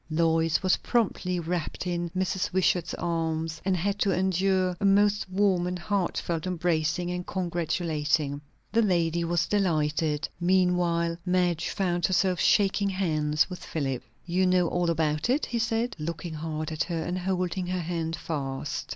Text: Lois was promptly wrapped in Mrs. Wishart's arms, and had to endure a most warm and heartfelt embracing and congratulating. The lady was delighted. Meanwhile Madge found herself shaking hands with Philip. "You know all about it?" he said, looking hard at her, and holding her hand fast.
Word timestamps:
Lois 0.09 0.63
was 0.63 0.77
promptly 0.77 1.39
wrapped 1.39 1.85
in 1.85 2.09
Mrs. 2.17 2.51
Wishart's 2.51 2.95
arms, 2.95 3.61
and 3.63 3.77
had 3.77 3.99
to 3.99 4.09
endure 4.11 4.75
a 4.79 4.83
most 4.85 5.29
warm 5.29 5.67
and 5.67 5.77
heartfelt 5.77 6.47
embracing 6.47 7.11
and 7.11 7.27
congratulating. 7.27 8.41
The 8.71 8.81
lady 8.81 9.23
was 9.23 9.45
delighted. 9.45 10.27
Meanwhile 10.39 11.17
Madge 11.23 11.69
found 11.69 12.07
herself 12.07 12.39
shaking 12.39 12.89
hands 12.89 13.47
with 13.47 13.63
Philip. 13.63 14.01
"You 14.25 14.47
know 14.47 14.67
all 14.69 14.89
about 14.89 15.29
it?" 15.29 15.45
he 15.45 15.59
said, 15.59 15.95
looking 15.99 16.33
hard 16.33 16.71
at 16.71 16.85
her, 16.85 17.03
and 17.03 17.19
holding 17.19 17.67
her 17.67 17.81
hand 17.81 18.15
fast. 18.15 18.89